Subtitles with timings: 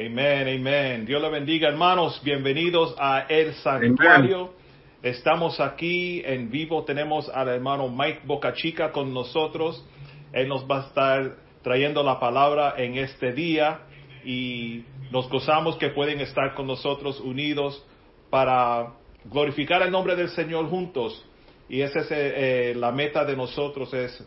[0.00, 1.06] Amén, amén.
[1.06, 2.20] Dios le bendiga, hermanos.
[2.22, 4.54] Bienvenidos a El Santuario.
[5.02, 6.84] Estamos aquí en vivo.
[6.84, 9.84] Tenemos al hermano Mike Bocachica con nosotros.
[10.32, 13.80] Él nos va a estar trayendo la palabra en este día
[14.24, 17.84] y nos gozamos que pueden estar con nosotros unidos
[18.30, 18.92] para
[19.24, 21.26] glorificar el nombre del Señor juntos.
[21.68, 24.24] Y esa es eh, la meta de nosotros, es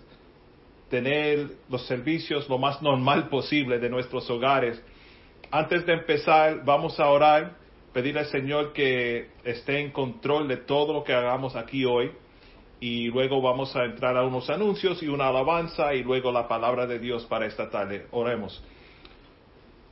[0.90, 4.84] tener los servicios lo más normal posible de nuestros hogares.
[5.54, 7.58] Antes de empezar, vamos a orar,
[7.92, 12.12] pedir al Señor que esté en control de todo lo que hagamos aquí hoy.
[12.80, 16.88] Y luego vamos a entrar a unos anuncios y una alabanza y luego la palabra
[16.88, 18.08] de Dios para esta tarde.
[18.12, 18.64] Oremos.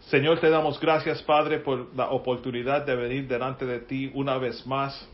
[0.07, 4.65] Señor, te damos gracias, Padre, por la oportunidad de venir delante de ti una vez
[4.65, 5.07] más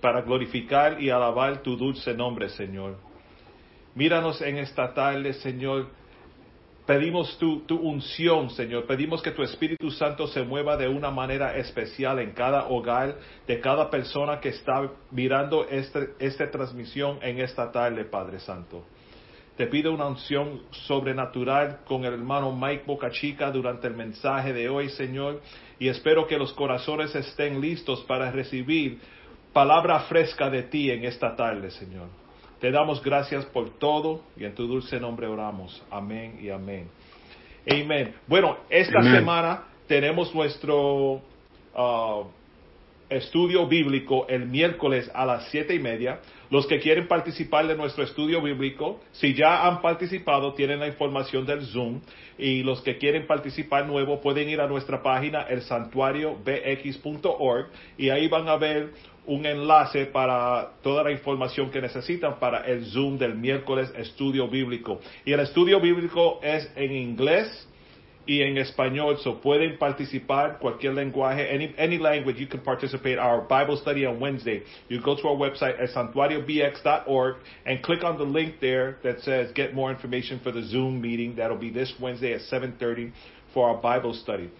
[0.00, 2.96] para glorificar y alabar tu dulce nombre, Señor.
[3.96, 5.88] Míranos en esta tarde, Señor.
[6.88, 8.86] Pedimos tu, tu, unción, Señor.
[8.86, 13.60] Pedimos que tu Espíritu Santo se mueva de una manera especial en cada hogar de
[13.60, 18.86] cada persona que está mirando este, esta transmisión en esta tarde, Padre Santo.
[19.58, 24.88] Te pido una unción sobrenatural con el hermano Mike Bocachica durante el mensaje de hoy,
[24.88, 25.42] Señor,
[25.78, 28.98] y espero que los corazones estén listos para recibir
[29.52, 32.27] palabra fresca de ti en esta tarde, Señor.
[32.60, 35.80] Te damos gracias por todo y en tu dulce nombre oramos.
[35.90, 36.88] Amén y amén.
[37.70, 38.14] Amén.
[38.26, 41.22] Bueno, esta semana tenemos nuestro
[41.74, 42.24] uh,
[43.08, 46.18] estudio bíblico el miércoles a las siete y media.
[46.50, 51.46] Los que quieren participar de nuestro estudio bíblico, si ya han participado, tienen la información
[51.46, 52.00] del Zoom.
[52.38, 57.68] Y los que quieren participar nuevo pueden ir a nuestra página, el santuariobx.org,
[57.98, 58.90] y ahí van a ver
[59.28, 65.00] un enlace para toda la información que necesitan para el Zoom del miércoles estudio bíblico.
[65.24, 67.68] Y el estudio bíblico es en inglés
[68.26, 73.18] y en español, so pueden participar cualquier lenguaje, any, any language you can participate.
[73.18, 74.62] Our Bible study on Wednesday.
[74.88, 79.50] You go to our website at santuariobx.org and click on the link there that says
[79.54, 81.36] get more information for the Zoom meeting.
[81.36, 83.12] That'll be this Wednesday at 7.30
[83.54, 84.50] for our Bible study.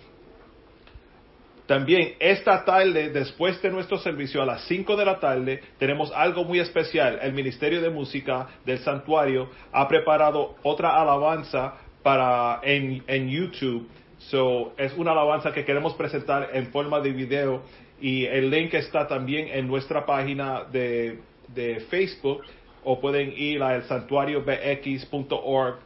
[1.68, 6.42] También esta tarde, después de nuestro servicio a las 5 de la tarde, tenemos algo
[6.42, 7.18] muy especial.
[7.20, 13.86] El Ministerio de Música del Santuario ha preparado otra alabanza para en, en YouTube.
[14.30, 17.60] So, es una alabanza que queremos presentar en forma de video
[18.00, 21.18] y el link está también en nuestra página de,
[21.48, 22.44] de Facebook
[22.82, 25.80] o pueden ir a santuariobx.org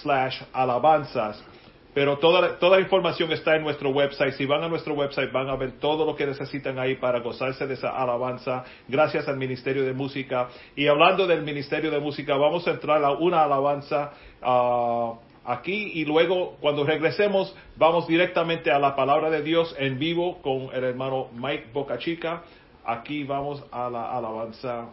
[0.00, 1.44] slash alabanzas.
[1.94, 4.34] Pero toda, toda la información está en nuestro website.
[4.34, 7.66] Si van a nuestro website van a ver todo lo que necesitan ahí para gozarse
[7.66, 8.64] de esa alabanza.
[8.88, 10.48] Gracias al Ministerio de Música.
[10.74, 14.12] Y hablando del Ministerio de Música, vamos a entrar a una alabanza
[14.42, 15.14] uh,
[15.44, 20.70] aquí y luego cuando regresemos vamos directamente a la palabra de Dios en vivo con
[20.74, 22.42] el hermano Mike Bocachica.
[22.84, 24.88] Aquí vamos a la alabanza.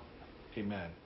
[0.56, 1.02] Amén.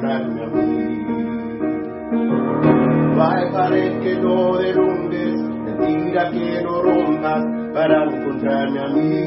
[0.00, 1.06] Para encontrarme a mí.
[3.20, 5.34] Hay pared que no derrumbes,
[5.78, 9.19] mentira que no rompas para encontrarme a mí.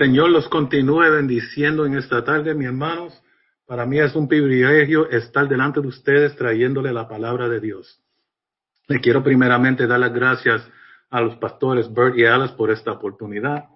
[0.00, 3.22] Señor los continúe bendiciendo en esta tarde, mis hermanos.
[3.66, 8.00] Para mí es un privilegio estar delante de ustedes trayéndole la palabra de Dios.
[8.88, 10.66] Le quiero primeramente dar las gracias
[11.10, 13.66] a los pastores Bert y Alice por esta oportunidad.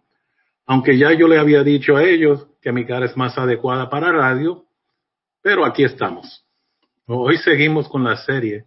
[0.64, 4.10] Aunque ya yo le había dicho a ellos que mi cara es más adecuada para
[4.10, 4.64] radio,
[5.42, 6.42] pero aquí estamos.
[7.04, 8.64] Hoy seguimos con la serie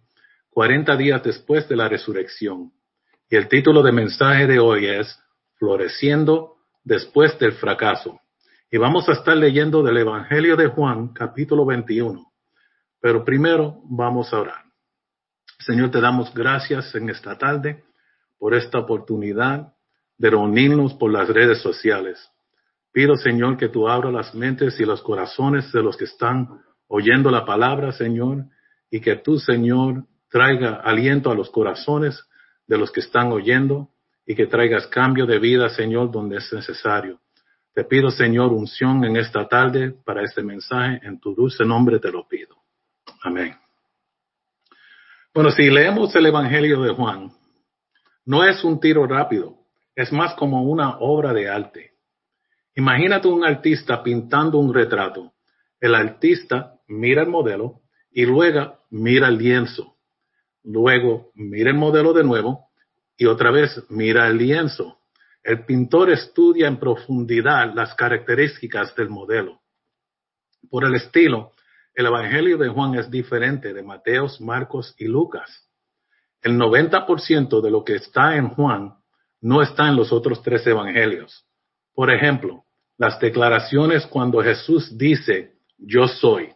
[0.50, 2.70] 40 días después de la resurrección.
[3.28, 5.20] Y el título de mensaje de hoy es
[5.58, 8.20] Floreciendo después del fracaso.
[8.70, 12.24] Y vamos a estar leyendo del Evangelio de Juan, capítulo 21.
[13.00, 14.64] Pero primero vamos a orar.
[15.60, 17.84] Señor, te damos gracias en esta tarde
[18.38, 19.72] por esta oportunidad
[20.16, 22.30] de reunirnos por las redes sociales.
[22.92, 27.30] Pido, Señor, que tú abras las mentes y los corazones de los que están oyendo
[27.30, 28.46] la palabra, Señor,
[28.90, 32.22] y que tú, Señor, traiga aliento a los corazones
[32.66, 33.90] de los que están oyendo
[34.28, 37.18] y que traigas cambio de vida, Señor, donde es necesario.
[37.72, 41.00] Te pido, Señor, unción en esta tarde para este mensaje.
[41.02, 42.54] En tu dulce nombre te lo pido.
[43.22, 43.56] Amén.
[45.32, 47.32] Bueno, si leemos el Evangelio de Juan,
[48.26, 49.60] no es un tiro rápido,
[49.96, 51.92] es más como una obra de arte.
[52.74, 55.32] Imagínate un artista pintando un retrato.
[55.80, 57.80] El artista mira el modelo
[58.10, 59.96] y luego mira el lienzo.
[60.64, 62.67] Luego mira el modelo de nuevo
[63.18, 65.00] y otra vez mira el lienzo.
[65.42, 69.60] El pintor estudia en profundidad las características del modelo.
[70.70, 71.52] Por el estilo,
[71.94, 75.68] el Evangelio de Juan es diferente de Mateos, Marcos y Lucas.
[76.42, 78.94] El 90% de lo que está en Juan
[79.40, 81.44] no está en los otros tres evangelios.
[81.94, 82.64] Por ejemplo,
[82.96, 86.50] las declaraciones cuando Jesús dice, yo soy.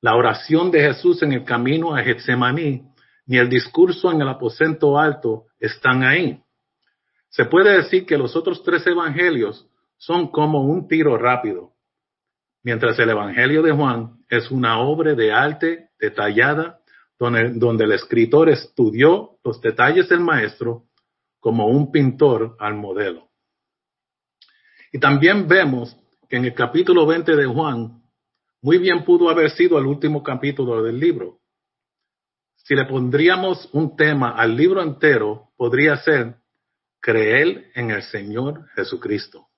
[0.00, 2.87] La oración de Jesús en el camino a Getsemaní,
[3.28, 6.42] ni el discurso en el aposento alto están ahí.
[7.28, 9.68] Se puede decir que los otros tres evangelios
[9.98, 11.74] son como un tiro rápido,
[12.62, 16.80] mientras el evangelio de Juan es una obra de arte detallada
[17.18, 20.84] donde, el escritor estudió los detalles del maestro
[21.38, 23.28] como un pintor al modelo.
[24.90, 25.94] Y también vemos
[26.30, 28.02] que en el capítulo 20 de Juan,
[28.62, 31.40] muy bien pudo haber sido el último capítulo del libro.
[32.68, 36.36] Si le pondríamos un tema al libro entero, podría ser
[37.00, 39.48] creer en el Señor Jesucristo.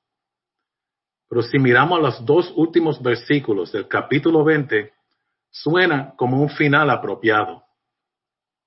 [1.28, 4.92] Pero si miramos los dos últimos versículos del capítulo 20,
[5.50, 7.64] suena como un final apropiado.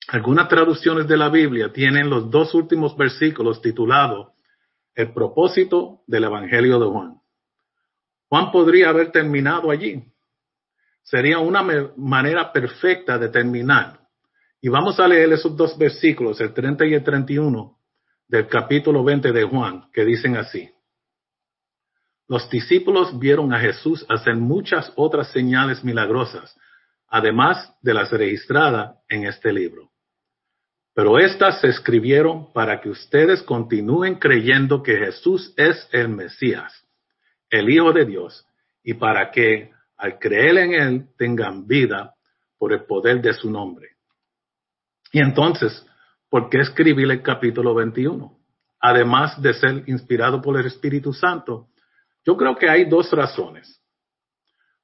[0.09, 4.33] Algunas traducciones de la Biblia tienen los dos últimos versículos titulados
[4.93, 7.21] El propósito del Evangelio de Juan.
[8.27, 10.03] Juan podría haber terminado allí.
[11.01, 11.63] Sería una
[11.95, 14.02] manera perfecta de terminar.
[14.63, 17.77] Y vamos a leer esos dos versículos, el 30 y el 31
[18.29, 20.69] del capítulo 20 de Juan, que dicen así.
[22.29, 26.57] Los discípulos vieron a Jesús hacer muchas otras señales milagrosas,
[27.09, 29.91] además de las registradas en este libro.
[30.93, 36.87] Pero estas se escribieron para que ustedes continúen creyendo que Jesús es el Mesías,
[37.49, 38.47] el Hijo de Dios,
[38.81, 42.13] y para que al creer en Él tengan vida
[42.57, 43.92] por el poder de su nombre.
[45.13, 45.85] Y entonces,
[46.29, 48.37] ¿por qué escribir el capítulo 21?
[48.81, 51.69] Además de ser inspirado por el Espíritu Santo,
[52.25, 53.81] yo creo que hay dos razones.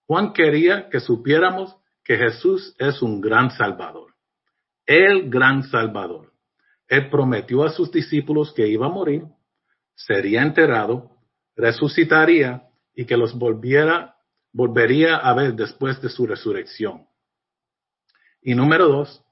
[0.06, 4.10] Juan quería que supiéramos que Jesús es un gran Salvador
[4.90, 6.34] el gran Salvador.
[6.88, 9.24] Él prometió a sus discípulos que iba a morir,
[9.94, 11.12] sería enterrado,
[11.56, 12.64] resucitaría
[12.96, 14.16] y que los volviera,
[14.52, 17.06] volvería a ver después de su resurrección.
[18.42, 19.24] Y número dos,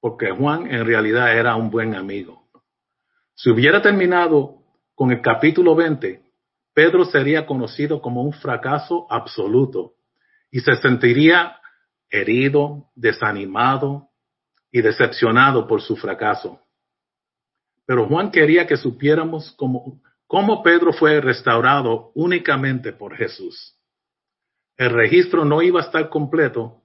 [0.00, 2.48] porque Juan en realidad era un buen amigo.
[3.34, 4.62] Si hubiera terminado
[4.94, 6.22] con el capítulo 20,
[6.74, 9.94] Pedro sería conocido como un fracaso absoluto
[10.50, 11.56] y se sentiría
[12.10, 14.10] herido, desanimado,
[14.76, 16.60] y decepcionado por su fracaso.
[17.86, 23.74] Pero Juan quería que supiéramos cómo, Pedro fue restaurado únicamente por Jesús.
[24.76, 26.82] El registro no iba a estar completo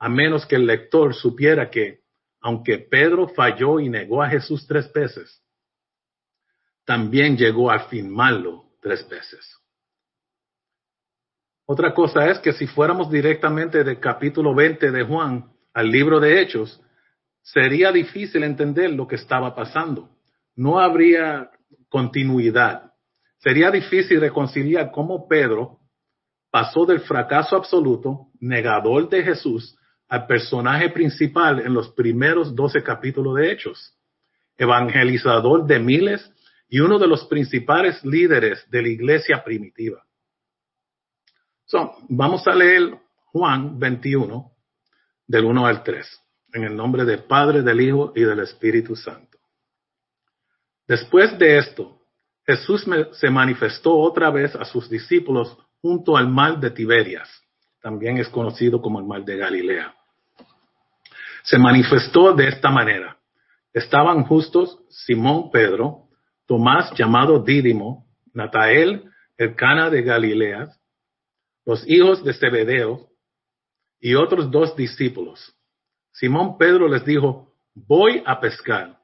[0.00, 2.00] a menos que el lector supiera que,
[2.40, 5.42] aunque Pedro falló y negó a Jesús tres veces,
[6.84, 9.58] también llegó a afirmarlo tres veces.
[11.66, 16.40] Otra cosa es que si fuéramos directamente del capítulo 20 de Juan al libro de
[16.40, 16.80] Hechos,
[17.42, 20.08] sería difícil entender lo que estaba pasando.
[20.56, 21.50] No habría
[21.88, 22.92] continuidad.
[23.38, 25.78] Sería difícil reconciliar cómo Pedro
[26.50, 29.77] pasó del fracaso absoluto, negador de Jesús,
[30.08, 33.94] al personaje principal en los primeros doce capítulos de Hechos,
[34.56, 36.32] evangelizador de miles
[36.68, 40.02] y uno de los principales líderes de la iglesia primitiva.
[42.08, 44.50] vamos a leer Juan 21,
[45.26, 46.20] del 1 al 3.
[46.54, 49.38] En el nombre del Padre, del Hijo y del Espíritu Santo.
[50.86, 52.00] Después de esto,
[52.46, 57.28] Jesús se manifestó otra vez a sus discípulos junto al mar de Tiberias,
[57.82, 59.97] también es conocido como el mar de Galilea.
[61.42, 63.18] Se manifestó de esta manera.
[63.72, 66.08] Estaban justos Simón Pedro,
[66.46, 69.04] Tomás llamado Dídimo, Natael,
[69.36, 70.68] el Cana de Galilea,
[71.64, 73.08] los hijos de Zebedeo
[74.00, 75.54] y otros dos discípulos.
[76.12, 78.98] Simón Pedro les dijo, voy a pescar.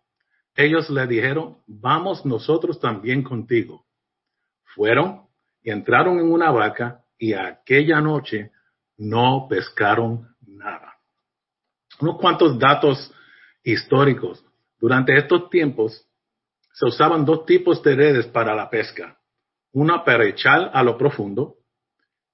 [0.57, 3.85] Ellos le dijeron, vamos nosotros también contigo.
[4.75, 5.27] Fueron
[5.63, 8.51] y entraron en una vaca y aquella noche
[8.97, 10.94] no pescaron nada.
[12.01, 13.13] Unos cuantos datos
[13.63, 14.45] históricos.
[14.79, 16.07] Durante estos tiempos
[16.73, 19.17] se usaban dos tipos de redes para la pesca.
[19.73, 21.55] Una para echar a lo profundo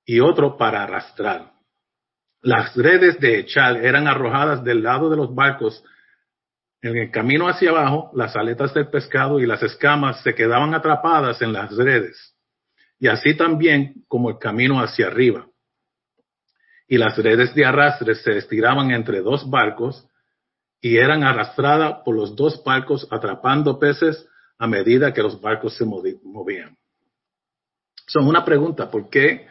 [0.04, 1.52] y otro para arrastrar.
[2.42, 5.84] Las redes de echar eran arrojadas del lado de los barcos.
[6.80, 11.42] En el camino hacia abajo, las aletas del pescado y las escamas se quedaban atrapadas
[11.42, 12.34] en las redes.
[12.98, 15.49] Y así también como el camino hacia arriba.
[16.90, 20.08] Y las redes de arrastre se estiraban entre dos barcos
[20.80, 24.26] y eran arrastradas por los dos barcos atrapando peces
[24.58, 26.76] a medida que los barcos se movían.
[28.08, 29.46] Son una pregunta, ¿por qué,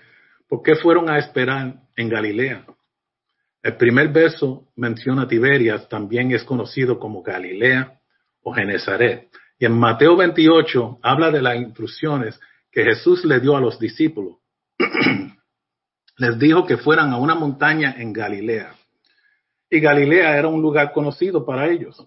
[0.49, 2.65] ¿por qué fueron a esperar en Galilea?
[3.63, 8.01] El primer verso menciona Tiberias, también es conocido como Galilea
[8.41, 9.29] o Genezaret.
[9.57, 12.37] Y en Mateo 28 habla de las instrucciones
[12.69, 14.39] que Jesús le dio a los discípulos.
[16.19, 18.75] Les dijo que fueran a una montaña en Galilea.
[19.69, 22.05] Y Galilea era un lugar conocido para ellos,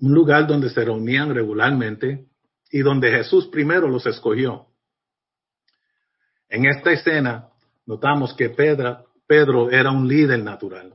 [0.00, 2.26] un lugar donde se reunían regularmente
[2.72, 4.66] y donde Jesús primero los escogió.
[6.48, 7.50] En esta escena
[7.86, 10.94] notamos que Pedro, Pedro era un líder natural.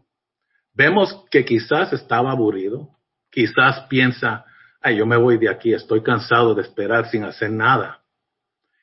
[0.73, 2.89] Vemos que quizás estaba aburrido,
[3.31, 4.43] quizás piensa,
[4.81, 8.01] ay, yo me voy de aquí, estoy cansado de esperar sin hacer nada.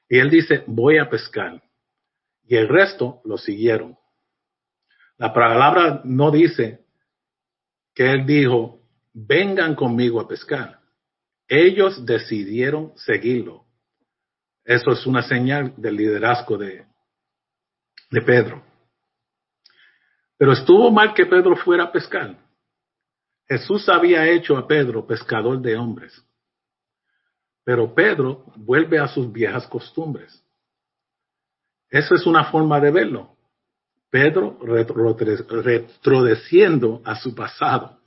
[0.09, 1.61] Y él dice, voy a pescar.
[2.46, 3.96] Y el resto lo siguieron.
[5.18, 6.85] La palabra no dice
[7.94, 8.80] que él dijo,
[9.12, 10.80] vengan conmigo a pescar.
[11.48, 13.64] ellos decidieron seguirlo.
[14.64, 16.85] Eso es una señal del liderazgo de,
[18.11, 18.62] de Pedro.
[20.37, 22.37] Pero estuvo mal que Pedro fuera a pescar.
[23.48, 26.20] Jesús había hecho a Pedro pescador de hombres.
[27.64, 30.44] Pero Pedro vuelve a sus viejas costumbres.
[31.90, 33.37] Esa es una forma de verlo.
[34.11, 37.99] Pedro retrodeciendo a su pasado.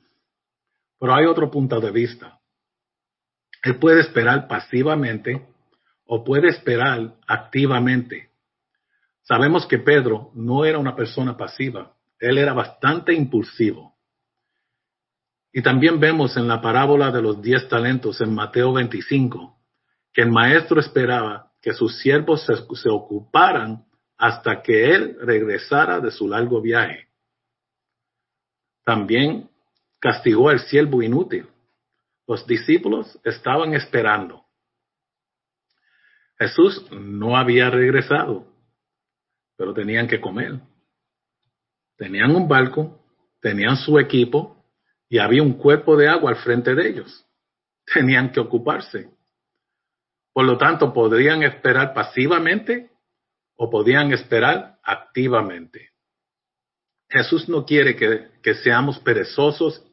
[0.99, 2.39] Pero hay otro punto de vista.
[3.63, 5.45] Él puede esperar pasivamente
[6.05, 8.29] o puede esperar activamente.
[9.21, 13.95] Sabemos que Pedro no era una persona pasiva, él era bastante impulsivo.
[15.51, 19.57] Y también vemos en la parábola de los diez talentos en Mateo 25
[20.13, 23.85] que el maestro esperaba que sus siervos se, ocuparan
[24.17, 27.07] hasta que él regresara de su largo viaje.
[28.83, 29.49] También
[29.99, 31.47] castigó al siervo inútil.
[32.27, 34.45] Los discípulos estaban esperando.
[36.37, 38.47] Jesús no había regresado,
[39.57, 40.59] pero tenían que comer.
[41.97, 43.03] Tenían un barco,
[43.41, 44.63] tenían su equipo
[45.09, 47.25] y había un cuerpo de agua al frente de ellos.
[47.93, 49.09] Tenían que ocuparse.
[50.33, 52.91] Por lo tanto, podrían esperar pasivamente
[53.55, 55.89] o podían esperar activamente.
[57.09, 59.83] Jesús no quiere que, seamos perezosos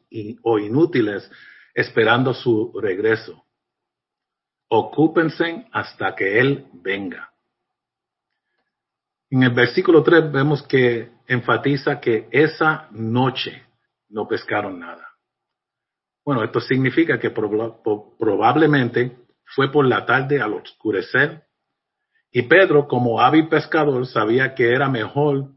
[0.43, 1.29] o inútiles
[1.73, 3.43] esperando su regreso.
[4.69, 7.31] Ocúpense hasta que Él venga.
[9.29, 13.63] En el versículo 3 vemos que enfatiza que esa noche
[14.09, 15.07] no pescaron nada.
[16.23, 19.17] Bueno, esto significa que probablemente
[19.55, 21.47] fue por la tarde al oscurecer
[22.31, 25.53] y Pedro, como hábil pescador, sabía que era mejor,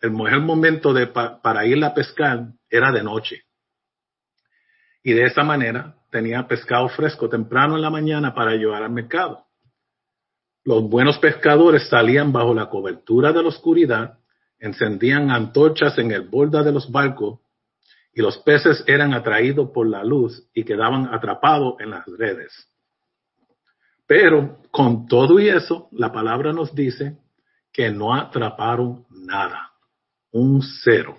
[0.00, 3.42] el mejor momento de, para ir a pescar era de noche.
[5.02, 9.44] Y de esa manera tenía pescado fresco temprano en la mañana para llevar al mercado.
[10.64, 14.18] Los buenos pescadores salían bajo la cobertura de la oscuridad,
[14.58, 17.40] encendían antorchas en el borde de los barcos
[18.14, 22.73] y los peces eran atraídos por la luz y quedaban atrapados en las redes.
[24.06, 27.16] Pero con todo y eso, la palabra nos dice
[27.72, 29.72] que no atraparon nada,
[30.30, 31.16] un cero.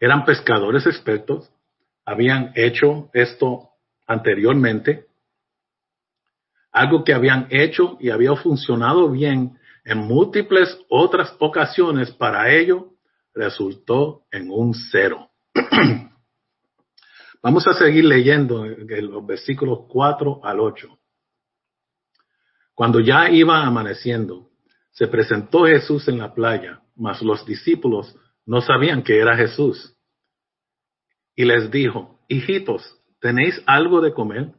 [0.00, 1.50] Eran pescadores expertos,
[2.04, 3.70] habían hecho esto
[4.06, 5.06] anteriormente,
[6.72, 12.90] algo que habían hecho y había funcionado bien en múltiples otras ocasiones, para ello
[13.34, 15.30] resultó en un cero.
[17.42, 20.97] Vamos a seguir leyendo en los versículos 4 al 8.
[22.78, 24.50] Cuando ya iba amaneciendo,
[24.92, 28.14] se presentó Jesús en la playa, mas los discípulos
[28.46, 29.96] no sabían que era Jesús.
[31.34, 34.52] Y les dijo, hijitos, ¿tenéis algo de comer?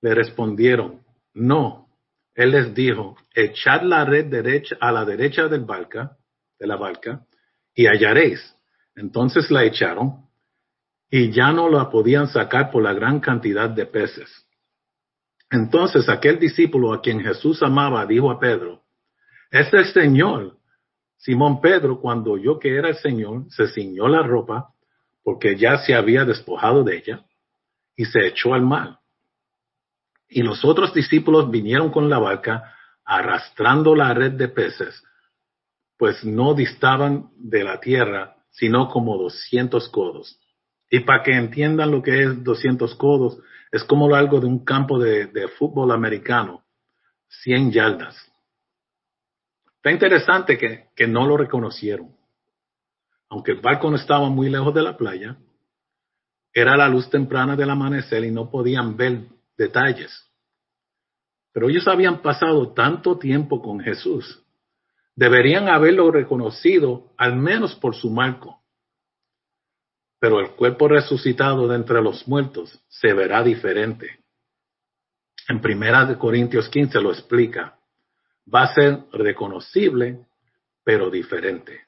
[0.00, 1.86] Le respondieron, no.
[2.34, 6.16] Él les dijo, echad la red derecha a la derecha del barca,
[6.58, 7.24] de la barca,
[7.76, 8.56] y hallaréis.
[8.96, 10.26] Entonces la echaron,
[11.08, 14.47] y ya no la podían sacar por la gran cantidad de peces.
[15.50, 18.82] Entonces aquel discípulo a quien Jesús amaba dijo a Pedro,
[19.50, 20.58] es el Señor.
[21.16, 24.74] Simón Pedro, cuando oyó que era el Señor, se ciñó la ropa,
[25.22, 27.26] porque ya se había despojado de ella,
[27.96, 29.00] y se echó al mar.
[30.28, 35.02] Y los otros discípulos vinieron con la barca, arrastrando la red de peces,
[35.96, 40.38] pues no distaban de la tierra, sino como doscientos codos.
[40.90, 43.38] Y para que entiendan lo que es doscientos codos,
[43.70, 46.64] es como algo de un campo de, fútbol americano,
[47.28, 48.16] 100 yardas.
[49.76, 52.16] Está interesante que, que no lo reconocieron.
[53.28, 55.36] Aunque el barco no estaba muy lejos de la playa,
[56.52, 59.26] era la luz temprana del amanecer y no podían ver
[59.56, 60.26] detalles.
[61.52, 64.44] Pero ellos habían pasado tanto tiempo con Jesús,
[65.14, 68.62] deberían haberlo reconocido al menos por su marco
[70.18, 74.18] pero el cuerpo resucitado de entre los muertos se verá diferente.
[75.48, 77.78] En Primera de Corintios 15 lo explica.
[78.52, 80.26] Va a ser reconocible,
[80.84, 81.86] pero diferente.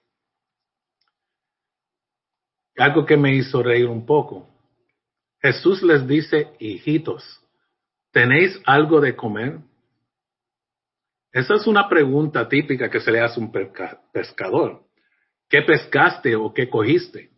[2.76, 4.48] Algo que me hizo reír un poco.
[5.42, 7.24] Jesús les dice, hijitos,
[8.12, 9.58] ¿tenéis algo de comer?
[11.32, 13.52] Esa es una pregunta típica que se le hace a un
[14.12, 14.84] pescador.
[15.48, 17.30] ¿Qué pescaste o qué cogiste?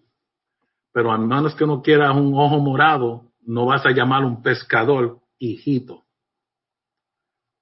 [0.93, 5.21] Pero a menos que uno quiera un ojo morado, no vas a llamar un pescador
[5.39, 6.05] hijito.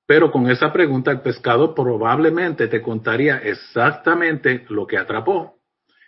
[0.07, 5.61] Pero con esa pregunta el pescador probablemente te contaría exactamente lo que atrapó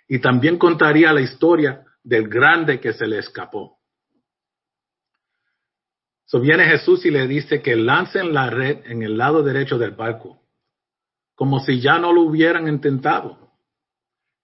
[0.09, 3.79] y también contaría la historia del grande que se le escapó.
[6.25, 9.93] So viene Jesús y le dice que lancen la red en el lado derecho del
[9.93, 10.43] barco,
[11.35, 13.52] como si ya no lo hubieran intentado.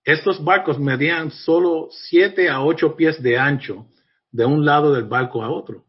[0.05, 3.87] Estos barcos medían solo siete a ocho pies de ancho
[4.31, 5.85] de un lado del barco a otro.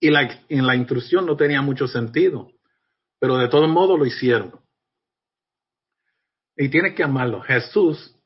[0.00, 2.50] Y en la intrusión no tenía mucho sentido,
[3.18, 4.60] pero de todo modo lo hicieron.
[6.56, 7.40] Y tiene que amarlo.
[7.40, 8.16] Jesús,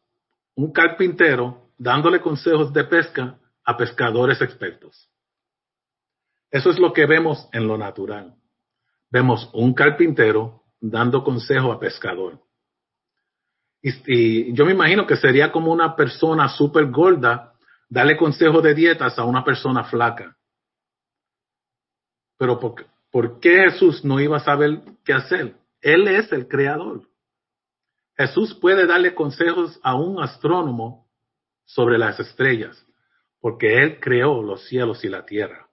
[0.54, 5.10] un carpintero, dándole consejos de pesca a pescadores expertos.
[6.50, 8.34] Eso es lo que vemos en lo natural.
[9.10, 12.40] Vemos un carpintero dando consejo a pescador.
[13.88, 17.52] Y, yo me imagino que sería como una persona súper gorda
[17.88, 20.36] darle consejo de dietas a una persona flaca.
[22.36, 25.54] Pero ¿por, ¿por qué Jesús no iba a saber qué hacer?
[25.80, 27.02] Él es el creador.
[28.16, 31.06] Jesús puede darle consejos a un astrónomo
[31.64, 32.84] sobre las estrellas,
[33.40, 35.68] porque Él creó los cielos y la tierra.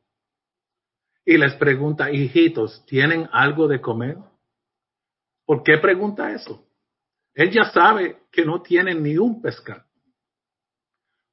[1.26, 4.18] Y les pregunta, hijitos, ¿tienen algo de comer?
[5.46, 6.64] ¿Por qué pregunta eso?
[7.34, 9.84] Él ya sabe que no tienen ni un pescado.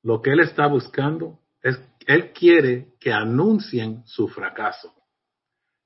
[0.03, 4.95] Lo que Él está buscando es, Él quiere que anuncien su fracaso.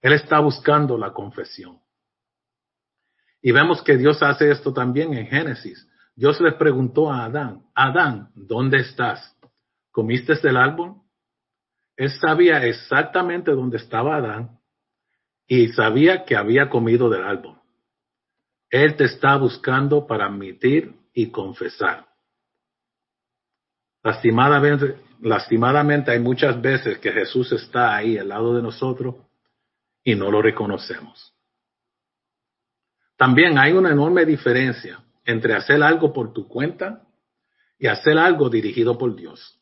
[0.00, 1.80] Él está buscando la confesión.
[3.42, 5.88] Y vemos que Dios hace esto también en Génesis.
[6.14, 9.36] Dios le preguntó a Adán, Adán, ¿dónde estás?
[9.90, 10.94] ¿Comiste del árbol?
[11.96, 14.58] Él sabía exactamente dónde estaba Adán
[15.46, 17.60] y sabía que había comido del árbol.
[18.74, 22.08] Él te está buscando para admitir y confesar.
[24.02, 29.14] Lastimadamente, lastimadamente hay muchas veces que Jesús está ahí al lado de nosotros
[30.02, 31.32] y no lo reconocemos.
[33.16, 37.06] También hay una enorme diferencia entre hacer algo por tu cuenta
[37.78, 39.56] y hacer algo dirigido por Dios.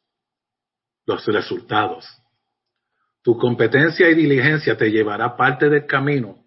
[1.04, 2.08] Los resultados.
[3.20, 6.42] Tu competencia y diligencia te llevará parte del camino,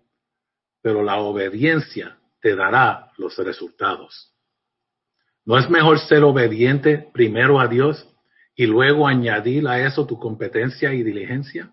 [0.82, 4.34] pero la obediencia te dará los resultados.
[5.45, 8.08] ¿No es mejor ser obediente primero a Dios
[8.56, 11.71] y luego añadir a eso tu competencia y diligencia?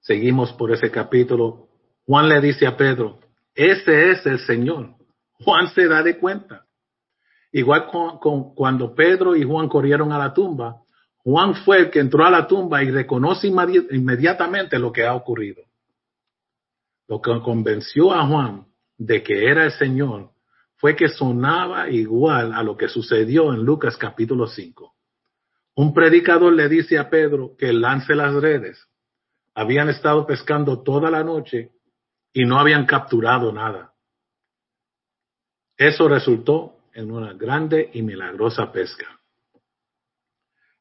[0.00, 1.68] Seguimos por ese capítulo
[2.06, 3.20] Juan le dice a Pedro,
[3.54, 4.94] ese es el Señor.
[5.44, 6.66] Juan se da de cuenta.
[7.52, 10.82] Igual con, cuando Pedro y Juan corrieron a la tumba,
[11.18, 15.62] Juan fue el que entró a la tumba y reconoce inmediatamente lo que ha ocurrido.
[17.12, 18.64] Lo que convenció a Juan
[18.96, 20.30] de que era el Señor
[20.76, 24.94] fue que sonaba igual a lo que sucedió en Lucas capítulo 5.
[25.74, 28.88] Un predicador le dice a Pedro que lance las redes.
[29.54, 31.72] Habían estado pescando toda la noche
[32.32, 33.92] y no habían capturado nada.
[35.76, 39.20] Eso resultó en una grande y milagrosa pesca.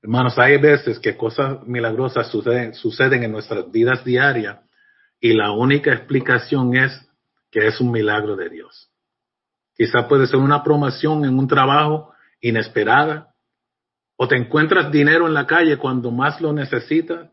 [0.02, 4.62] Hermanos, hay veces que cosas milagrosas suceden, suceden en nuestras vidas diarias
[5.22, 7.08] y la única explicación es
[7.52, 8.90] que es un milagro de Dios.
[9.76, 13.34] Quizá puede ser una promoción en un trabajo inesperada
[14.18, 17.30] o te encuentras dinero en la calle cuando más lo necesitas.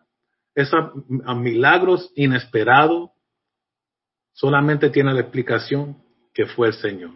[0.54, 3.10] Esos milagros inesperados
[4.32, 5.96] solamente tiene la explicación
[6.34, 7.12] que fue el Señor.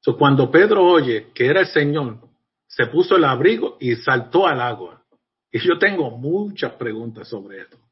[0.00, 2.20] So, cuando Pedro oye que era el Señor,
[2.66, 5.04] se puso el abrigo y saltó al agua.
[5.50, 7.85] Y yo tengo muchas preguntas sobre esto.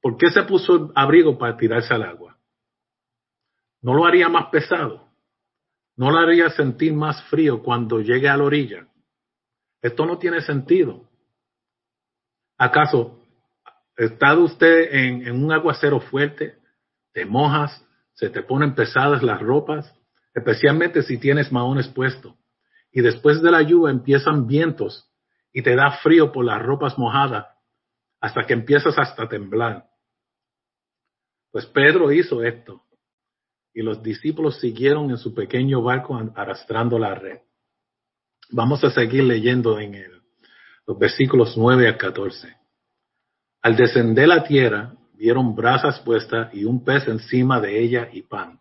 [0.00, 2.38] ¿Por qué se puso abrigo para tirarse al agua?
[3.82, 5.08] ¿No lo haría más pesado?
[5.96, 8.86] ¿No lo haría sentir más frío cuando llegue a la orilla?
[9.82, 11.08] Esto no tiene sentido.
[12.56, 13.20] ¿Acaso
[14.00, 16.54] ¿Está usted en, un aguacero fuerte?
[17.12, 17.86] ¿Te mojas?
[18.14, 19.94] ¿Se te ponen pesadas las ropas?
[20.34, 22.34] Especialmente si tienes maones puestos.
[22.92, 25.12] Y después de la lluvia empiezan vientos
[25.52, 27.46] y te da frío por las ropas mojadas
[28.22, 29.89] hasta que empiezas hasta temblar.
[31.50, 32.82] Pues Pedro hizo esto
[33.74, 37.38] y los discípulos siguieron en su pequeño barco arrastrando la red.
[38.50, 40.22] Vamos a seguir leyendo en el,
[40.86, 42.56] los versículos 9 a 14.
[43.62, 48.60] Al descender la tierra, vieron brasas puestas y un pez encima de ella y pan.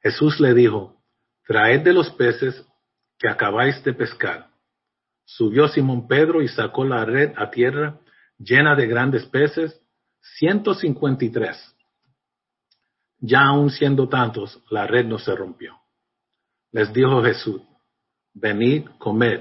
[0.00, 1.02] Jesús le dijo,
[1.46, 2.64] traed de los peces
[3.18, 4.50] que acabáis de pescar.
[5.24, 7.98] Subió Simón Pedro y sacó la red a tierra
[8.38, 9.80] llena de grandes peces,
[10.20, 11.74] ciento cincuenta y tres.
[13.20, 15.76] Ya aún siendo tantos, la red no se rompió.
[16.72, 17.62] Les dijo Jesús,
[18.34, 19.40] venid, comed.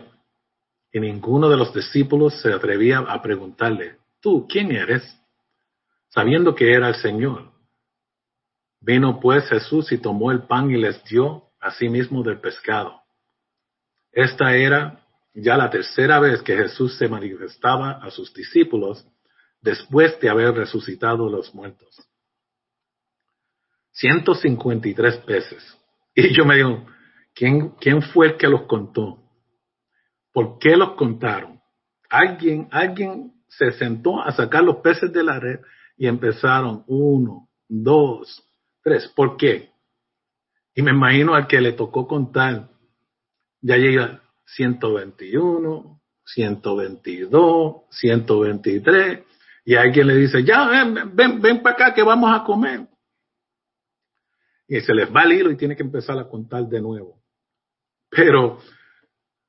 [0.92, 5.04] Y ninguno de los discípulos se atrevía a preguntarle, ¿tú quién eres?
[6.10, 7.52] Sabiendo que era el Señor.
[8.80, 13.02] Vino pues Jesús y tomó el pan y les dio a sí del pescado.
[14.12, 19.06] Esta era ya la tercera vez que Jesús se manifestaba a sus discípulos
[19.62, 22.07] después de haber resucitado los muertos.
[23.98, 25.78] 153 peces.
[26.14, 26.86] Y yo me digo,
[27.34, 29.24] ¿quién, ¿quién fue el que los contó?
[30.32, 31.60] ¿Por qué los contaron?
[32.10, 35.60] Alguien, alguien se sentó a sacar los peces de la red
[35.98, 38.44] y empezaron uno, dos,
[38.84, 39.08] tres.
[39.16, 39.72] ¿Por qué?
[40.76, 42.70] Y me imagino al que le tocó contar,
[43.62, 49.20] ya llega 121, 122, 123,
[49.66, 52.88] y alguien le dice, ya, ven, ven, ven para acá que vamos a comer.
[54.68, 57.22] Y se les va el hilo y tiene que empezar a contar de nuevo.
[58.10, 58.60] Pero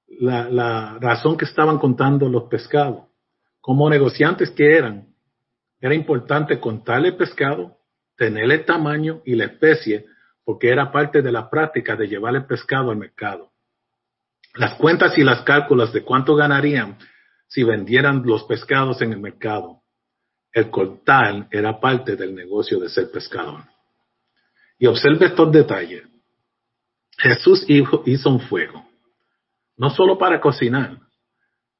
[0.08, 3.06] la, razón que estaban contando los pescados,
[3.60, 5.08] como negociantes que eran,
[5.80, 7.78] era importante contarle el pescado,
[8.16, 10.06] tener el tamaño y la especie,
[10.44, 13.52] porque era parte de la práctica de llevar el pescado al mercado.
[14.54, 16.98] Las cuentas y las cálculos de cuánto ganarían
[17.46, 19.82] si vendieran los pescados en el mercado.
[20.52, 23.64] El contar era parte del negocio de ser pescador.
[24.78, 26.04] Y observe estos detalles.
[27.16, 28.88] Jesús hizo un fuego,
[29.76, 31.00] no solo para cocinar.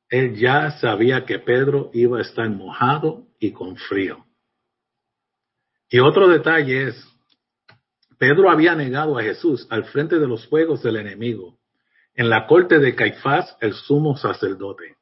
[0.09, 4.25] Él ya sabía que Pedro iba a estar mojado y con frío.
[5.89, 7.09] Y otro detalle es,
[8.19, 11.59] Pedro había negado a Jesús al frente de los fuegos del enemigo,
[12.15, 14.97] en la corte de Caifás, el sumo sacerdote.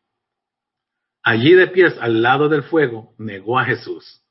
[1.23, 4.23] Allí de pies al lado del fuego, negó a Jesús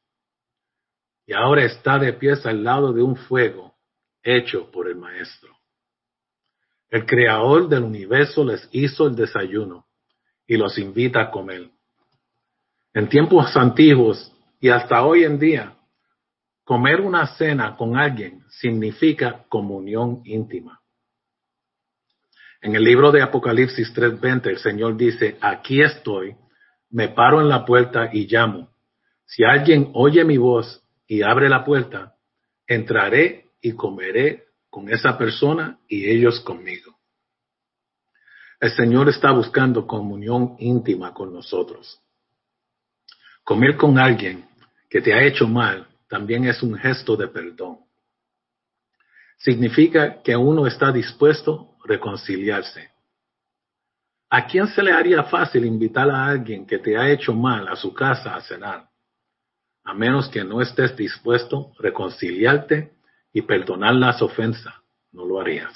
[1.25, 3.75] y ahora está de pies al lado de un fuego
[4.23, 5.55] hecho por el Maestro.
[6.89, 9.85] El Creador del universo les hizo el desayuno
[10.47, 11.69] y los invita a comer.
[12.93, 15.75] En tiempos antiguos y hasta hoy en día,
[16.63, 20.79] comer una cena con alguien significa comunión íntima.
[22.61, 26.35] En el libro de Apocalipsis 3:20 el Señor dice, aquí estoy,
[26.89, 28.69] me paro en la puerta y llamo.
[29.25, 32.15] Si alguien oye mi voz y abre la puerta,
[32.67, 36.95] entraré y comeré con esa persona y ellos conmigo.
[38.59, 42.01] El Señor está buscando comunión íntima con nosotros.
[43.43, 44.47] Comer con alguien
[44.89, 47.79] que te ha hecho mal también es un gesto de perdón.
[49.37, 52.89] Significa que uno está dispuesto a reconciliarse.
[54.29, 57.75] ¿A quién se le haría fácil invitar a alguien que te ha hecho mal a
[57.75, 58.89] su casa a cenar?
[59.85, 62.91] A menos que no estés dispuesto a reconciliarte
[63.31, 64.73] y perdonar las ofensas,
[65.11, 65.73] no lo harías.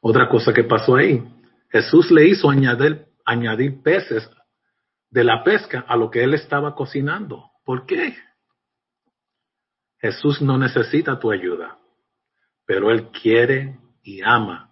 [0.00, 1.22] Otra cosa que pasó ahí,
[1.70, 4.28] Jesús le hizo añadir, añadir peces
[5.08, 7.50] de la pesca a lo que él estaba cocinando.
[7.64, 8.16] ¿Por qué?
[10.02, 11.78] Jesús no necesita tu ayuda,
[12.66, 14.70] pero Él quiere y ama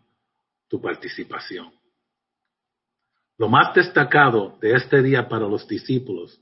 [0.67, 1.73] tu participación.
[3.39, 6.41] Lo más destacado de este día para los discípulos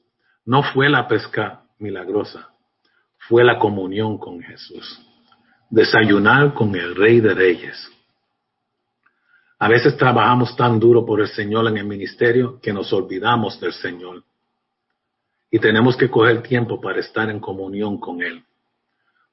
[0.49, 2.49] no fue la pesca milagrosa,
[3.19, 4.99] fue la comunión con Jesús,
[5.69, 7.77] desayunar con el Rey de Reyes.
[9.59, 13.75] A veces trabajamos tan duro por el Señor en el ministerio que nos olvidamos del
[13.75, 14.25] Señor.
[15.51, 18.43] Y tenemos que coger tiempo para estar en comunión con Él.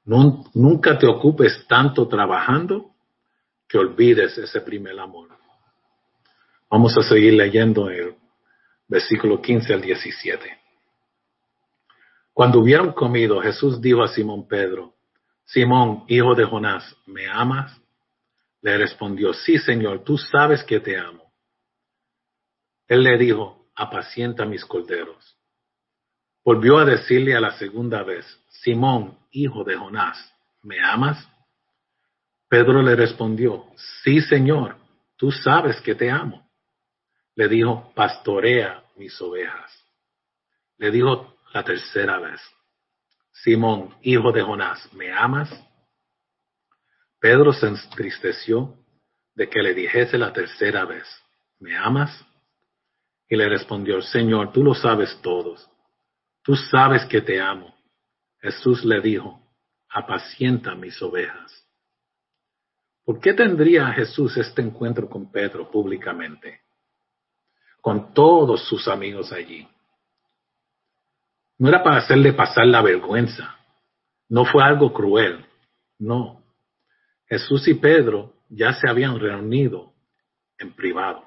[0.03, 2.91] Nunca te ocupes tanto trabajando
[3.69, 5.29] que olvides ese primer amor.
[6.69, 8.15] Vamos a seguir leyendo el
[8.89, 10.64] versículo 15 al 17.
[12.35, 14.93] Cuando hubieron comido, Jesús dijo a Simón Pedro,
[15.45, 17.81] Simón, hijo de Jonás, ¿me amas?
[18.61, 21.31] Le respondió, sí, Señor, tú sabes que te amo.
[22.89, 25.37] Él le dijo, apacienta mis corderos.
[26.43, 30.17] Volvió a decirle a la segunda vez, Simón, hijo de Jonás,
[30.61, 31.25] ¿me amas?
[32.49, 33.63] Pedro le respondió,
[34.03, 34.75] sí, Señor,
[35.15, 36.45] tú sabes que te amo.
[37.33, 39.71] Le dijo, pastorea mis ovejas.
[40.77, 42.41] Le dijo la tercera vez.
[43.31, 45.49] Simón, hijo de Jonás, ¿me amas?
[47.17, 48.75] Pedro se entristeció
[49.33, 51.07] de que le dijese la tercera vez,
[51.59, 52.11] ¿me amas?
[53.29, 55.65] Y le respondió, Señor, tú lo sabes todos,
[56.43, 57.73] tú sabes que te amo.
[58.41, 59.41] Jesús le dijo,
[59.87, 61.65] apacienta mis ovejas.
[63.05, 66.63] ¿Por qué tendría Jesús este encuentro con Pedro públicamente?
[67.79, 69.65] Con todos sus amigos allí.
[71.57, 73.55] No era para hacerle pasar la vergüenza.
[74.29, 75.45] No fue algo cruel.
[75.97, 76.43] No.
[77.27, 79.93] Jesús y Pedro ya se habían reunido
[80.57, 81.23] en privado.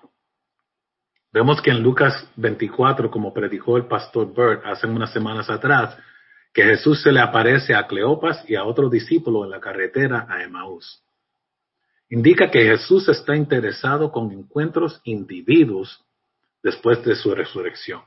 [1.33, 5.97] Vemos que en Lucas 24, como predicó el pastor Bert hace unas semanas atrás,
[6.53, 10.43] que Jesús se le aparece a Cleopas y a otro discípulo en la carretera a
[10.43, 11.05] Emaús.
[12.11, 16.03] indica que Jesús está interesado con encuentros individuos
[16.63, 18.01] después de su resurrección.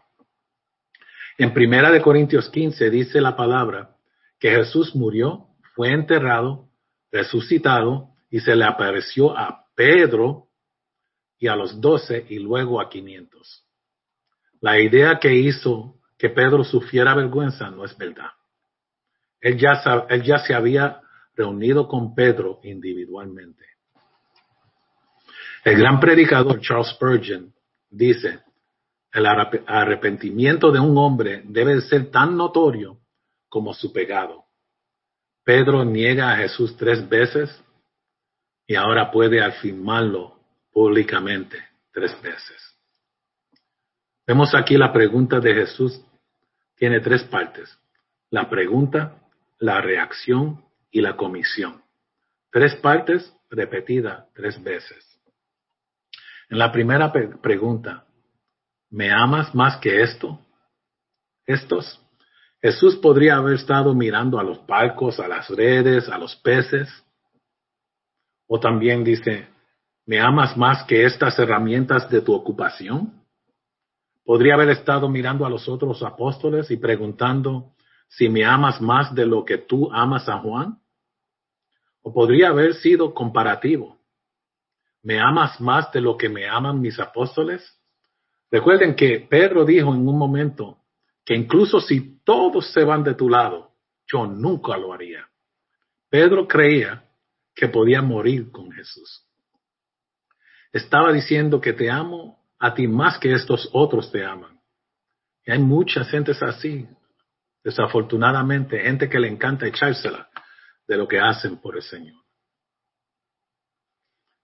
[1.41, 3.95] En Primera de Corintios 15 dice la palabra
[4.39, 6.69] que Jesús murió, fue enterrado,
[7.11, 10.49] resucitado y se le apareció a Pedro
[11.39, 13.65] y a los doce y luego a quinientos.
[14.59, 18.29] La idea que hizo que Pedro sufriera vergüenza no es verdad.
[19.39, 21.01] Él ya, se había
[21.33, 23.65] reunido con Pedro individualmente.
[25.63, 27.51] El gran predicador Charles Spurgeon
[27.89, 28.41] dice,
[29.13, 32.97] el arrepentimiento de un hombre debe ser tan notorio
[33.49, 34.45] como su pecado.
[35.43, 37.63] Pedro niega a Jesús tres veces
[38.65, 40.39] y ahora puede afirmarlo
[40.71, 41.57] públicamente
[41.91, 42.77] tres veces.
[44.25, 46.01] Vemos aquí la pregunta de Jesús
[46.75, 47.77] tiene tres partes.
[48.29, 49.21] La pregunta,
[49.59, 51.83] la reacción y la comisión.
[52.49, 55.19] Tres partes repetidas tres veces.
[56.49, 58.05] En la primera pregunta,
[58.91, 60.39] ¿me amas más que esto?
[61.45, 61.99] Estos.
[62.61, 66.89] Jesús podría haber estado mirando a los barcos, a las redes, a los peces.
[68.47, 69.47] O también dice,
[70.05, 73.23] ¿me amas más que estas herramientas de tu ocupación?
[74.23, 77.73] Podría haber estado mirando a los otros apóstoles y preguntando
[78.07, 80.79] si me amas más de lo que tú amas a Juan.
[82.03, 83.97] O podría haber sido comparativo.
[85.01, 87.80] ¿Me amas más de lo que me aman mis apóstoles?
[88.51, 90.79] Recuerden que Pedro dijo en un momento
[91.25, 93.71] que incluso si todos se van de tu lado,
[94.05, 95.27] yo nunca lo haría.
[96.09, 97.05] Pedro creía
[97.55, 99.25] que podía morir con Jesús.
[100.73, 104.59] Estaba diciendo que te amo a ti más que estos otros te aman.
[105.45, 106.87] Y hay muchas gentes así,
[107.63, 110.29] desafortunadamente, gente que le encanta echársela
[110.87, 112.21] de lo que hacen por el Señor.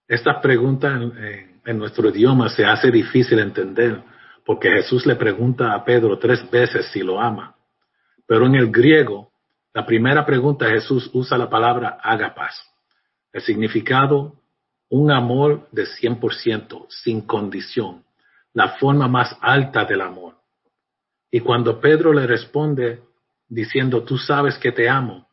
[0.07, 4.01] Esta pregunta en, nuestro idioma se hace difícil entender
[4.45, 7.55] porque Jesús le pregunta a Pedro tres veces si lo ama.
[8.25, 9.31] Pero en el griego,
[9.73, 12.55] la primera pregunta Jesús usa la palabra agapas.
[13.33, 14.35] El significado,
[14.89, 18.05] un amor de 100%, sin condición,
[18.53, 20.35] la forma más alta del amor.
[21.29, 23.01] Y cuando Pedro le responde
[23.49, 25.27] diciendo, tú sabes que te amo,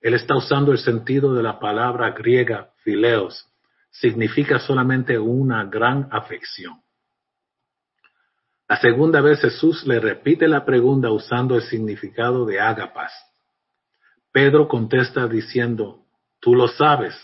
[0.00, 3.47] él está usando el sentido de la palabra griega fileos,
[4.00, 6.80] significa solamente una gran afección.
[8.68, 13.12] La segunda vez Jesús le repite la pregunta usando el significado de ágapas.
[14.30, 16.04] Pedro contesta diciendo,
[16.38, 17.14] tú lo sabes,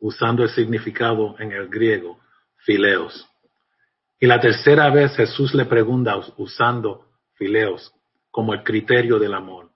[0.00, 2.18] usando el significado en el griego,
[2.56, 3.26] fileos.
[4.18, 7.94] Y la tercera vez Jesús le pregunta usando fileos
[8.30, 9.70] como el criterio del amor,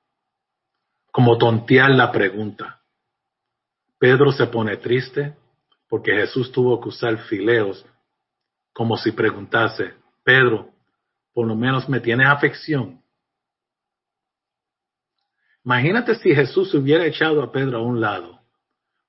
[1.10, 2.80] como tontear la pregunta.
[3.98, 5.36] Pedro se pone triste
[5.94, 7.86] porque Jesús tuvo que usar fileos
[8.72, 10.72] como si preguntase, Pedro,
[11.32, 13.00] por lo menos me tienes afección.
[15.64, 18.40] Imagínate si Jesús hubiera echado a Pedro a un lado,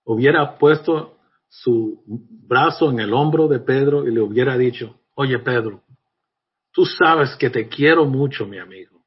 [0.04, 1.18] hubiera puesto
[1.50, 5.82] su brazo en el hombro de Pedro y le hubiera dicho, oye Pedro,
[6.72, 9.04] tú sabes que te quiero mucho, mi amigo,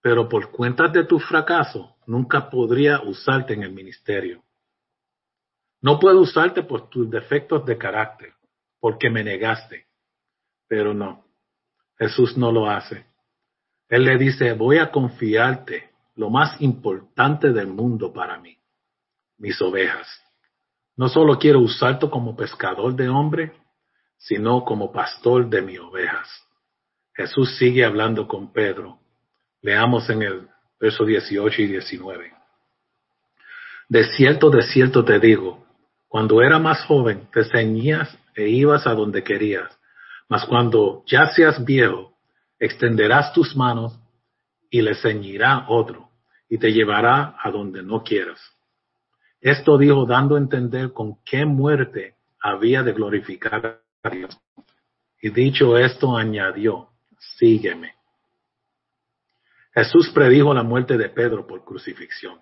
[0.00, 4.42] pero por cuenta de tu fracaso nunca podría usarte en el ministerio.
[5.82, 8.32] No puedo usarte por tus defectos de carácter,
[8.80, 9.86] porque me negaste.
[10.68, 11.26] Pero no,
[11.98, 13.04] Jesús no lo hace.
[13.88, 18.56] Él le dice, voy a confiarte lo más importante del mundo para mí,
[19.38, 20.08] mis ovejas.
[20.96, 23.52] No solo quiero usarte como pescador de hombre,
[24.16, 26.28] sino como pastor de mis ovejas.
[27.14, 29.00] Jesús sigue hablando con Pedro.
[29.60, 32.32] Leamos en el verso 18 y 19.
[33.88, 35.66] De cierto, de cierto te digo,
[36.12, 39.74] cuando era más joven, te ceñías e ibas a donde querías.
[40.28, 42.12] Mas cuando ya seas viejo,
[42.58, 43.98] extenderás tus manos
[44.68, 46.10] y le ceñirá otro
[46.50, 48.38] y te llevará a donde no quieras.
[49.40, 54.38] Esto dijo dando a entender con qué muerte había de glorificar a Dios.
[55.22, 56.90] Y dicho esto, añadió,
[57.38, 57.94] sígueme.
[59.72, 62.38] Jesús predijo la muerte de Pedro por crucifixión.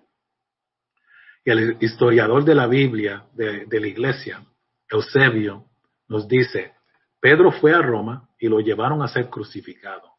[1.43, 4.45] El historiador de la Biblia, de, la iglesia,
[4.89, 5.65] Eusebio,
[6.07, 6.73] nos dice,
[7.19, 10.17] Pedro fue a Roma y lo llevaron a ser crucificado,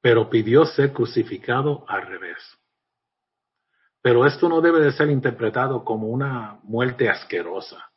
[0.00, 2.36] pero pidió ser crucificado al revés.
[4.00, 7.90] Pero esto no debe de ser interpretado como una muerte asquerosa.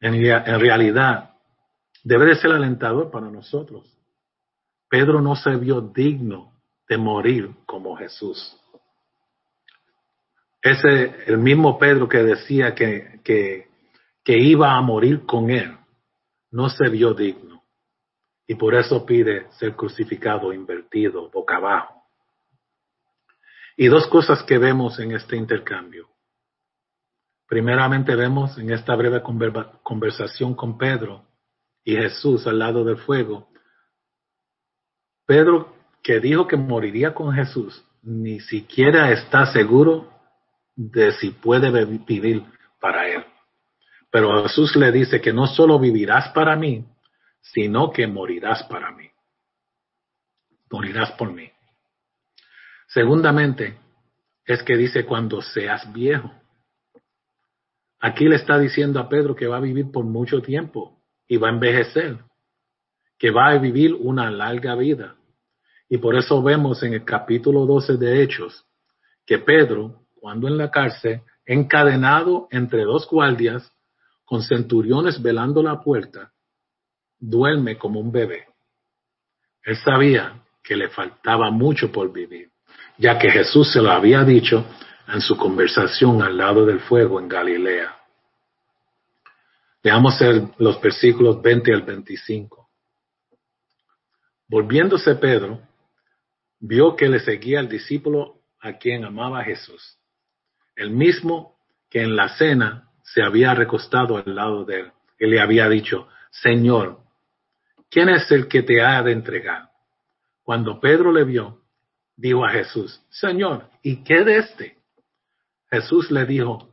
[0.00, 1.34] En, en realidad,
[2.02, 3.98] debe de ser alentador para nosotros.
[4.88, 6.52] Pedro no se vio digno
[6.88, 8.56] de morir como Jesús.
[10.62, 13.68] Ese, el mismo Pedro que decía que, que,
[14.24, 15.76] que iba a morir con él,
[16.50, 17.64] no se vio digno
[18.46, 22.04] y por eso pide ser crucificado, invertido, boca abajo.
[23.76, 26.08] Y dos cosas que vemos en este intercambio.
[27.48, 29.22] Primeramente vemos en esta breve
[29.82, 31.24] conversación con Pedro
[31.84, 33.48] y Jesús al lado del fuego,
[35.26, 40.08] Pedro que dijo que moriría con Jesús, ni siquiera está seguro
[40.76, 42.44] de si puede vivir
[42.80, 43.24] para él.
[44.10, 46.84] Pero Jesús le dice que no solo vivirás para mí,
[47.40, 49.10] sino que morirás para mí.
[50.70, 51.50] Morirás por mí.
[52.88, 53.78] Segundamente,
[54.44, 56.32] es que dice cuando seas viejo.
[57.98, 61.48] Aquí le está diciendo a Pedro que va a vivir por mucho tiempo y va
[61.48, 62.18] a envejecer,
[63.18, 65.16] que va a vivir una larga vida.
[65.88, 68.64] Y por eso vemos en el capítulo 12 de Hechos
[69.24, 73.70] que Pedro, cuando en la cárcel, encadenado entre dos guardias,
[74.24, 76.32] con centuriones velando la puerta,
[77.16, 78.48] duerme como un bebé.
[79.62, 82.50] Él sabía que le faltaba mucho por vivir,
[82.98, 84.66] ya que Jesús se lo había dicho
[85.06, 87.96] en su conversación al lado del fuego en Galilea.
[89.80, 90.18] Veamos
[90.58, 92.68] los versículos 20 al 25.
[94.48, 95.60] Volviéndose Pedro,
[96.58, 99.95] vio que le seguía el discípulo a quien amaba Jesús,
[100.76, 101.56] el mismo
[101.90, 106.08] que en la cena se había recostado al lado de él y le había dicho,
[106.30, 106.98] Señor,
[107.90, 109.70] ¿quién es el que te ha de entregar?
[110.42, 111.62] Cuando Pedro le vio,
[112.16, 114.76] dijo a Jesús, Señor, ¿y qué de este?
[115.70, 116.70] Jesús le dijo,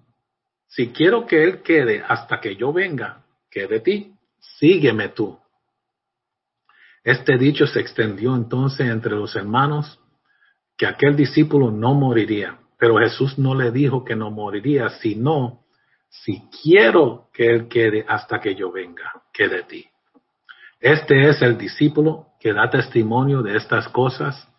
[0.67, 4.13] si quiero que él quede hasta que yo venga, ¿qué de ti?
[4.39, 5.39] Sígueme tú.
[7.03, 9.99] Este dicho se extendió entonces entre los hermanos
[10.77, 15.61] que aquel discípulo no moriría, pero Jesús no le dijo que no moriría, sino
[16.09, 19.85] si quiero que él quede hasta que yo venga, que de ti.
[20.81, 24.49] Este es el discípulo que da testimonio de estas cosas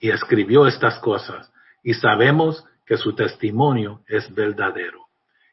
[0.00, 1.52] y escribió estas cosas,
[1.82, 5.08] y sabemos que su testimonio es verdadero.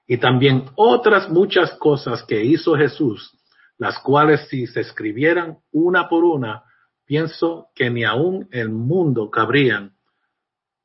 [0.07, 3.37] Y también otras muchas cosas que hizo Jesús,
[3.77, 6.63] las cuales si se escribieran una por una,
[7.05, 9.91] pienso que ni aún el mundo cabrían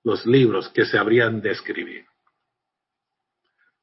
[0.09, 2.06] los libros que se habrían de escribir.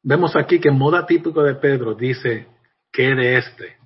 [0.02, 2.48] Vemos aquí que en moda típico de Pedro dice,
[2.92, 3.78] ¿qué de este?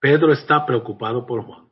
[0.00, 1.68] Pedro está preocupado por Juan.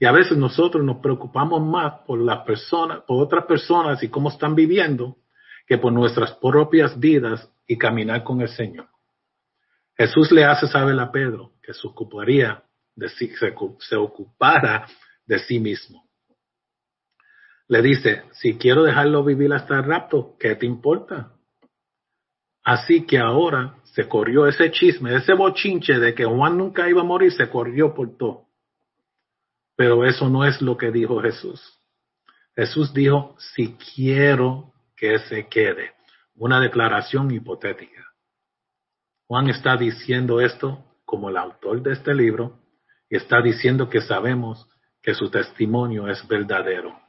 [0.00, 4.30] Y a veces nosotros nos preocupamos más por las personas, por otras personas y cómo
[4.30, 5.16] están viviendo,
[5.66, 8.88] que por nuestras propias vidas y caminar con el Señor.
[9.96, 12.64] Jesús le hace saber a Pedro que se ocuparía
[12.96, 13.32] de sí,
[13.78, 14.86] se ocupara
[15.24, 16.09] de sí mismo.
[17.70, 21.34] Le dice, si quiero dejarlo vivir hasta el rapto, ¿qué te importa?
[22.64, 27.04] Así que ahora se corrió ese chisme, ese bochinche de que Juan nunca iba a
[27.04, 28.48] morir, se corrió por todo.
[29.76, 31.62] Pero eso no es lo que dijo Jesús.
[32.56, 35.92] Jesús dijo, si quiero que se quede,
[36.34, 38.04] una declaración hipotética.
[39.28, 42.58] Juan está diciendo esto como el autor de este libro
[43.08, 44.68] y está diciendo que sabemos
[45.00, 46.99] que su testimonio es verdadero.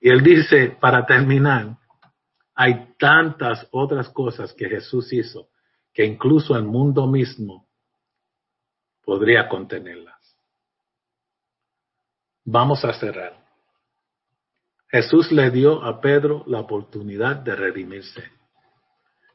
[0.00, 1.76] Y él dice, para terminar,
[2.54, 5.48] hay tantas otras cosas que Jesús hizo
[5.92, 7.68] que incluso el mundo mismo
[9.04, 10.36] podría contenerlas.
[12.44, 13.38] Vamos a cerrar.
[14.88, 18.24] Jesús le dio a Pedro la oportunidad de redimirse.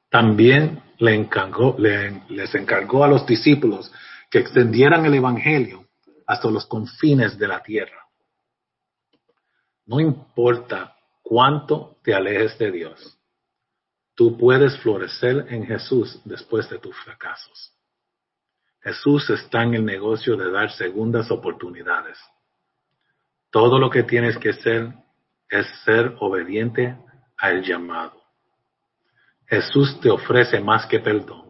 [0.09, 3.91] También le encargó, les encargó a los discípulos
[4.29, 5.87] que extendieran el Evangelio
[6.27, 8.04] hasta los confines de la tierra.
[9.85, 13.19] No importa cuánto te alejes de Dios.
[14.15, 17.73] Tú puedes florecer en Jesús después de tus fracasos.
[18.81, 22.17] Jesús está en el negocio de dar segundas oportunidades.
[23.49, 24.93] Todo lo que tienes que hacer
[25.49, 26.97] es ser obediente
[27.37, 28.21] al llamado.
[29.47, 31.45] Jesús te ofrece más que perdón.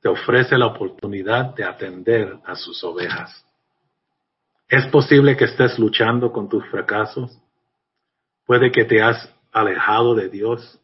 [0.00, 3.44] Te ofrece la oportunidad de atender a sus ovejas.
[4.70, 7.38] Es posible que estés luchando con tus fracasos
[8.50, 10.76] Puede que te has alejado de Dios.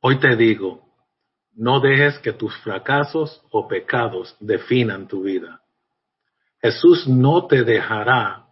[0.00, 0.82] Hoy te digo,
[1.54, 5.62] no dejes que tus fracasos o pecados definan tu vida.
[6.60, 8.46] Jesús no te dejará,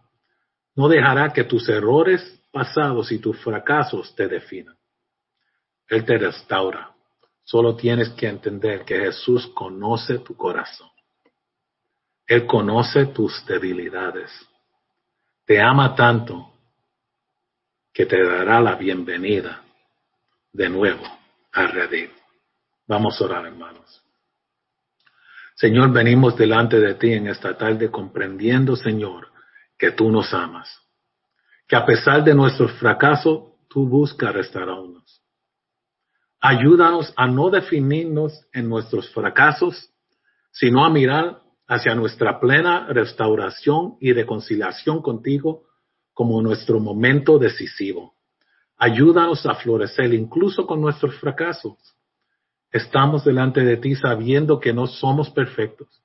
[0.75, 4.77] no dejará que tus errores pasados y tus fracasos te definan.
[5.89, 6.95] Él te restaura.
[7.43, 10.89] Solo tienes que entender que Jesús conoce tu corazón.
[12.27, 14.29] Él conoce tus debilidades.
[15.45, 16.53] Te ama tanto
[17.93, 19.63] que te dará la bienvenida
[20.51, 21.03] de nuevo
[21.53, 22.09] a Redim.
[22.85, 24.03] Vamos a orar, hermanos.
[25.55, 29.31] Señor, venimos delante de ti en esta tarde comprendiendo, Señor,
[29.77, 30.69] que tú nos amas,
[31.67, 35.23] que a pesar de nuestro fracaso, tú buscas restaurarnos.
[36.39, 39.89] Ayúdanos a no definirnos en nuestros fracasos,
[40.51, 45.63] sino a mirar hacia nuestra plena restauración y reconciliación contigo
[46.13, 48.15] como nuestro momento decisivo.
[48.77, 51.77] Ayúdanos a florecer incluso con nuestros fracasos.
[52.71, 56.03] Estamos delante de ti sabiendo que no somos perfectos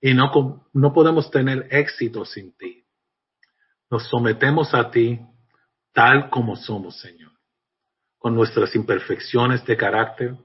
[0.00, 2.84] y no, no podemos tener éxito sin ti.
[3.90, 5.20] Nos sometemos a ti
[5.92, 7.32] tal como somos, Señor,
[8.18, 10.36] con nuestras imperfecciones de carácter,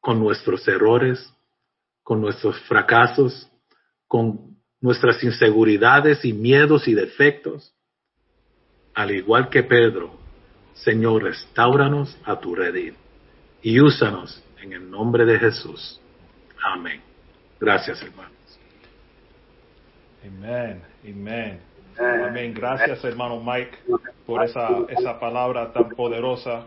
[0.00, 1.32] con nuestros errores,
[2.02, 3.51] con nuestros fracasos,
[4.12, 7.74] con nuestras inseguridades y miedos y defectos.
[8.92, 10.10] Al igual que Pedro,
[10.74, 12.94] Señor, restauranos a tu redil
[13.62, 15.98] y úsanos en el nombre de Jesús.
[16.62, 17.00] Amén.
[17.58, 18.36] Gracias, hermanos.
[20.22, 21.60] Amén, amén.
[21.98, 22.52] Amén.
[22.52, 23.78] Gracias, hermano Mike,
[24.26, 26.66] por esa, esa palabra tan poderosa.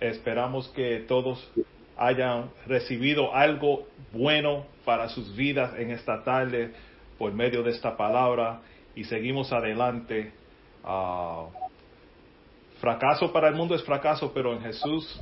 [0.00, 1.48] Esperamos que todos
[1.96, 6.72] hayan recibido algo bueno para sus vidas en esta tarde
[7.18, 8.60] por medio de esta palabra
[8.94, 10.32] y seguimos adelante.
[10.84, 11.46] Ah,
[12.80, 15.20] fracaso para el mundo es fracaso, pero en Jesús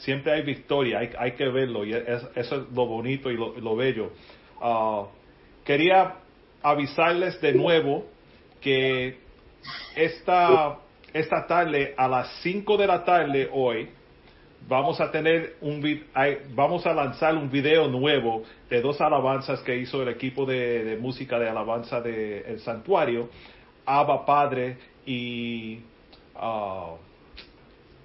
[0.00, 4.12] siempre hay victoria, hay, hay que verlo y eso es lo bonito y lo, bello.
[4.60, 5.06] Ah,
[5.64, 6.16] quería
[6.62, 8.06] avisarles de nuevo
[8.60, 9.18] que
[9.94, 10.78] esta,
[11.12, 13.90] esta tarde, a las 5 de la tarde hoy,
[14.68, 15.82] vamos a tener un
[16.54, 21.38] vamos a lanzar un video nuevo de dos alabanzas que hizo el equipo de, música
[21.38, 23.30] de alabanza del el santuario,
[23.86, 25.80] Abba Padre y
[26.36, 26.96] uh,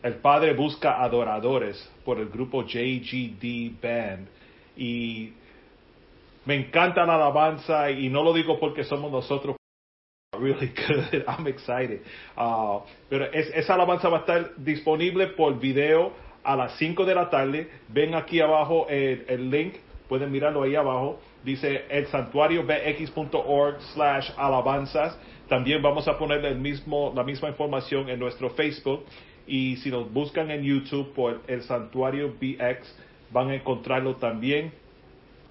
[0.01, 4.28] el Padre busca adoradores por el grupo JGD Band
[4.78, 5.34] y
[6.45, 9.57] me encanta la alabanza y no lo digo porque somos nosotros
[10.39, 10.74] really.
[11.28, 12.01] I'm excited.
[12.36, 16.11] Uh, pero esa alabanza va a estar disponible por video
[16.43, 17.69] a las 5 de la tarde.
[17.89, 19.75] Ven aquí abajo el, link,
[20.07, 21.19] pueden mirarlo ahí abajo.
[21.43, 25.17] Dice el santuario bx.org slash alabanzas.
[25.47, 29.05] También vamos a poner el mismo, la misma información en nuestro Facebook.
[29.45, 32.95] Y si nos buscan en YouTube por el santuario BX,
[33.31, 34.71] van a encontrarlo también.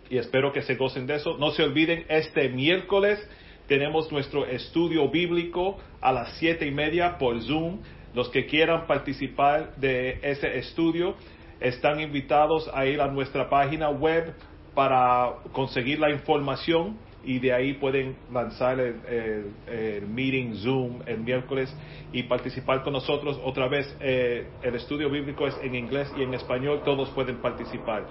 [0.09, 1.37] Y espero que se gocen de eso.
[1.39, 3.19] No se olviden, este miércoles
[3.67, 7.79] tenemos nuestro estudio bíblico a las siete y media por Zoom.
[8.15, 11.15] Los que quieran participar de ese estudio
[11.61, 14.35] están invitados a ir a nuestra página web
[14.75, 21.75] para conseguir la información y de ahí pueden lanzar el, meeting Zoom el miércoles
[22.13, 23.41] y participar con nosotros.
[23.45, 28.07] Otra vez, eh, el estudio bíblico es en inglés y en español, todos pueden participar.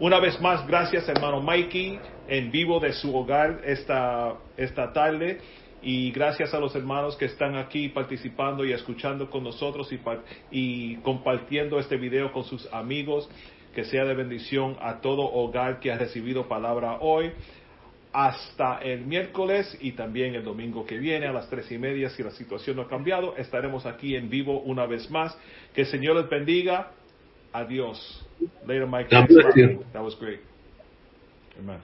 [0.00, 5.38] Una vez más, gracias hermano Mikey en vivo de su hogar esta, esta tarde
[5.84, 10.00] y gracias a los hermanos que están aquí participando y escuchando con nosotros y,
[10.50, 13.28] y compartiendo este video con sus amigos.
[13.74, 17.32] Que sea de bendición a todo hogar que ha recibido palabra hoy.
[18.12, 22.22] Hasta el miércoles y también el domingo que viene a las tres y media, si
[22.22, 25.36] la situación no ha cambiado, estaremos aquí en vivo una vez más.
[25.74, 26.92] Que el Señor les bendiga.
[27.52, 28.24] Adiós.
[28.66, 29.10] Later, Mike.
[29.10, 30.40] That was great.
[31.58, 31.80] Amen.